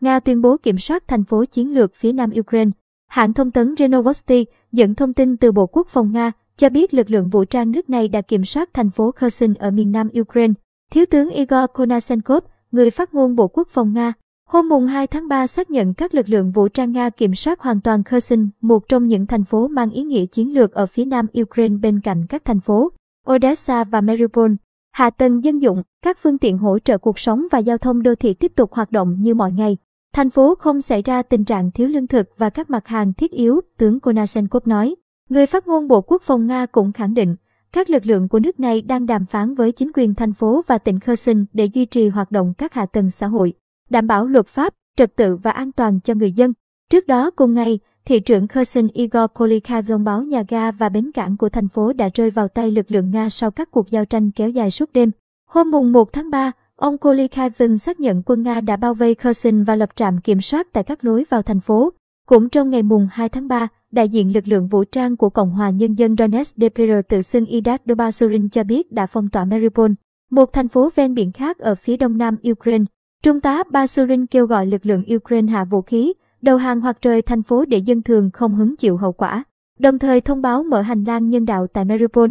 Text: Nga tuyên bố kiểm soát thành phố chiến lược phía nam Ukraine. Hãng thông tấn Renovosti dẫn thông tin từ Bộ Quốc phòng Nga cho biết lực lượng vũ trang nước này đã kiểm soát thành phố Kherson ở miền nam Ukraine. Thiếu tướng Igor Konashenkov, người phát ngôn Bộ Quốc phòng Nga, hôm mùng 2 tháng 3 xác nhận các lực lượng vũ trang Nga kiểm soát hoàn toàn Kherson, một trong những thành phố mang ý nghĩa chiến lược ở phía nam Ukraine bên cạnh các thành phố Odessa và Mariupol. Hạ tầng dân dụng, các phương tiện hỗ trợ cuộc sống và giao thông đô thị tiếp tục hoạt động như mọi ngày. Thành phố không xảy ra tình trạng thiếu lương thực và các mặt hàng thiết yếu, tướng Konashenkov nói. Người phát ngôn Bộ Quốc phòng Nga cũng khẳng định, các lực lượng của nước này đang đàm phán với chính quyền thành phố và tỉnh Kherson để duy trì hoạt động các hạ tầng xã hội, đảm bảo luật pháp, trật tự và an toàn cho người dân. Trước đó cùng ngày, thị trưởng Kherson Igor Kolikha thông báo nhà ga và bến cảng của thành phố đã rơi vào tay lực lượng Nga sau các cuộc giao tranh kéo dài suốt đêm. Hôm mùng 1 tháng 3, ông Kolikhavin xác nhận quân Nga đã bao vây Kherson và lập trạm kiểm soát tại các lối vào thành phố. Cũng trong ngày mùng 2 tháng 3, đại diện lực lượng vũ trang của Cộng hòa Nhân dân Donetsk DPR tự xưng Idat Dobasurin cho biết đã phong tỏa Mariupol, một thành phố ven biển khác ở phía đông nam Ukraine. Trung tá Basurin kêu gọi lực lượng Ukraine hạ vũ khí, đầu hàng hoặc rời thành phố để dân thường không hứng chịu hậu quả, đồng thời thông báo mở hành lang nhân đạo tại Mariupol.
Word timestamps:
Nga 0.00 0.20
tuyên 0.20 0.42
bố 0.42 0.56
kiểm 0.56 0.78
soát 0.78 1.08
thành 1.08 1.24
phố 1.24 1.44
chiến 1.44 1.74
lược 1.74 1.94
phía 1.94 2.12
nam 2.12 2.30
Ukraine. 2.40 2.70
Hãng 3.08 3.32
thông 3.32 3.50
tấn 3.50 3.74
Renovosti 3.78 4.46
dẫn 4.72 4.94
thông 4.94 5.14
tin 5.14 5.36
từ 5.36 5.52
Bộ 5.52 5.66
Quốc 5.66 5.88
phòng 5.88 6.12
Nga 6.12 6.32
cho 6.56 6.68
biết 6.68 6.94
lực 6.94 7.10
lượng 7.10 7.28
vũ 7.28 7.44
trang 7.44 7.70
nước 7.70 7.90
này 7.90 8.08
đã 8.08 8.20
kiểm 8.20 8.44
soát 8.44 8.74
thành 8.74 8.90
phố 8.90 9.12
Kherson 9.12 9.54
ở 9.54 9.70
miền 9.70 9.92
nam 9.92 10.08
Ukraine. 10.20 10.54
Thiếu 10.90 11.06
tướng 11.06 11.30
Igor 11.30 11.64
Konashenkov, 11.74 12.44
người 12.72 12.90
phát 12.90 13.14
ngôn 13.14 13.36
Bộ 13.36 13.48
Quốc 13.48 13.68
phòng 13.68 13.92
Nga, 13.92 14.12
hôm 14.48 14.68
mùng 14.68 14.86
2 14.86 15.06
tháng 15.06 15.28
3 15.28 15.46
xác 15.46 15.70
nhận 15.70 15.94
các 15.94 16.14
lực 16.14 16.28
lượng 16.28 16.52
vũ 16.52 16.68
trang 16.68 16.92
Nga 16.92 17.10
kiểm 17.10 17.34
soát 17.34 17.60
hoàn 17.60 17.80
toàn 17.80 18.04
Kherson, 18.04 18.48
một 18.60 18.88
trong 18.88 19.06
những 19.06 19.26
thành 19.26 19.44
phố 19.44 19.68
mang 19.68 19.90
ý 19.90 20.02
nghĩa 20.02 20.26
chiến 20.26 20.54
lược 20.54 20.72
ở 20.72 20.86
phía 20.86 21.04
nam 21.04 21.26
Ukraine 21.40 21.76
bên 21.76 22.00
cạnh 22.00 22.26
các 22.28 22.44
thành 22.44 22.60
phố 22.60 22.92
Odessa 23.30 23.84
và 23.84 24.00
Mariupol. 24.00 24.52
Hạ 24.92 25.10
tầng 25.10 25.44
dân 25.44 25.62
dụng, 25.62 25.82
các 26.02 26.18
phương 26.22 26.38
tiện 26.38 26.58
hỗ 26.58 26.78
trợ 26.78 26.98
cuộc 26.98 27.18
sống 27.18 27.46
và 27.50 27.58
giao 27.58 27.78
thông 27.78 28.02
đô 28.02 28.14
thị 28.14 28.34
tiếp 28.34 28.52
tục 28.56 28.72
hoạt 28.72 28.92
động 28.92 29.16
như 29.20 29.34
mọi 29.34 29.52
ngày. 29.52 29.76
Thành 30.12 30.30
phố 30.30 30.54
không 30.54 30.80
xảy 30.80 31.02
ra 31.02 31.22
tình 31.22 31.44
trạng 31.44 31.70
thiếu 31.70 31.88
lương 31.88 32.06
thực 32.06 32.28
và 32.38 32.50
các 32.50 32.70
mặt 32.70 32.86
hàng 32.86 33.12
thiết 33.12 33.30
yếu, 33.30 33.60
tướng 33.78 34.00
Konashenkov 34.00 34.66
nói. 34.66 34.94
Người 35.28 35.46
phát 35.46 35.66
ngôn 35.66 35.88
Bộ 35.88 36.00
Quốc 36.00 36.22
phòng 36.22 36.46
Nga 36.46 36.66
cũng 36.66 36.92
khẳng 36.92 37.14
định, 37.14 37.36
các 37.72 37.90
lực 37.90 38.06
lượng 38.06 38.28
của 38.28 38.38
nước 38.38 38.60
này 38.60 38.82
đang 38.82 39.06
đàm 39.06 39.26
phán 39.26 39.54
với 39.54 39.72
chính 39.72 39.90
quyền 39.94 40.14
thành 40.14 40.32
phố 40.32 40.62
và 40.66 40.78
tỉnh 40.78 41.00
Kherson 41.00 41.44
để 41.52 41.64
duy 41.64 41.84
trì 41.84 42.08
hoạt 42.08 42.30
động 42.30 42.54
các 42.58 42.74
hạ 42.74 42.86
tầng 42.86 43.10
xã 43.10 43.26
hội, 43.26 43.52
đảm 43.90 44.06
bảo 44.06 44.26
luật 44.26 44.46
pháp, 44.46 44.74
trật 44.96 45.16
tự 45.16 45.36
và 45.36 45.50
an 45.50 45.72
toàn 45.72 46.00
cho 46.04 46.14
người 46.14 46.32
dân. 46.32 46.52
Trước 46.90 47.06
đó 47.06 47.30
cùng 47.30 47.54
ngày, 47.54 47.78
thị 48.04 48.20
trưởng 48.20 48.48
Kherson 48.48 48.88
Igor 48.92 49.24
Kolikha 49.34 49.82
thông 49.82 50.04
báo 50.04 50.22
nhà 50.22 50.42
ga 50.48 50.70
và 50.70 50.88
bến 50.88 51.12
cảng 51.12 51.36
của 51.36 51.48
thành 51.48 51.68
phố 51.68 51.92
đã 51.92 52.08
rơi 52.14 52.30
vào 52.30 52.48
tay 52.48 52.70
lực 52.70 52.90
lượng 52.90 53.10
Nga 53.10 53.28
sau 53.28 53.50
các 53.50 53.70
cuộc 53.70 53.90
giao 53.90 54.04
tranh 54.04 54.30
kéo 54.30 54.50
dài 54.50 54.70
suốt 54.70 54.92
đêm. 54.92 55.10
Hôm 55.46 55.70
mùng 55.70 55.92
1 55.92 56.12
tháng 56.12 56.30
3, 56.30 56.52
ông 56.80 56.98
Kolikhavin 56.98 57.78
xác 57.78 58.00
nhận 58.00 58.22
quân 58.26 58.42
Nga 58.42 58.60
đã 58.60 58.76
bao 58.76 58.94
vây 58.94 59.14
Kherson 59.14 59.64
và 59.64 59.76
lập 59.76 59.88
trạm 59.96 60.20
kiểm 60.20 60.40
soát 60.40 60.72
tại 60.72 60.84
các 60.84 61.04
lối 61.04 61.24
vào 61.28 61.42
thành 61.42 61.60
phố. 61.60 61.92
Cũng 62.28 62.48
trong 62.48 62.70
ngày 62.70 62.82
mùng 62.82 63.08
2 63.10 63.28
tháng 63.28 63.48
3, 63.48 63.68
đại 63.90 64.08
diện 64.08 64.32
lực 64.32 64.48
lượng 64.48 64.68
vũ 64.68 64.84
trang 64.84 65.16
của 65.16 65.30
Cộng 65.30 65.50
hòa 65.50 65.70
Nhân 65.70 65.94
dân 65.94 66.16
Donetsk 66.16 66.56
DPR 66.56 66.92
tự 67.08 67.22
xưng 67.22 67.46
Idat 67.46 67.82
Dobasurin 67.86 68.48
cho 68.48 68.64
biết 68.64 68.92
đã 68.92 69.06
phong 69.06 69.28
tỏa 69.28 69.44
Mariupol, 69.44 69.90
một 70.30 70.52
thành 70.52 70.68
phố 70.68 70.90
ven 70.94 71.14
biển 71.14 71.32
khác 71.32 71.58
ở 71.58 71.74
phía 71.74 71.96
đông 71.96 72.18
nam 72.18 72.36
Ukraine. 72.50 72.84
Trung 73.22 73.40
tá 73.40 73.62
Basurin 73.70 74.26
kêu 74.26 74.46
gọi 74.46 74.66
lực 74.66 74.86
lượng 74.86 75.04
Ukraine 75.16 75.52
hạ 75.52 75.64
vũ 75.64 75.82
khí, 75.82 76.12
đầu 76.42 76.56
hàng 76.56 76.80
hoặc 76.80 77.02
rời 77.02 77.22
thành 77.22 77.42
phố 77.42 77.64
để 77.64 77.78
dân 77.78 78.02
thường 78.02 78.30
không 78.32 78.54
hứng 78.54 78.76
chịu 78.76 78.96
hậu 78.96 79.12
quả, 79.12 79.44
đồng 79.78 79.98
thời 79.98 80.20
thông 80.20 80.42
báo 80.42 80.62
mở 80.62 80.80
hành 80.80 81.04
lang 81.04 81.28
nhân 81.28 81.44
đạo 81.44 81.66
tại 81.66 81.84
Mariupol. 81.84 82.30